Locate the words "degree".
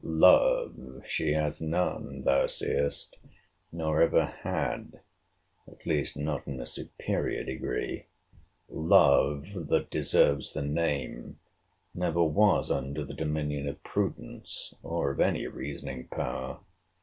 7.43-8.07